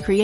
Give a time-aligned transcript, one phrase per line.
[0.00, 0.06] created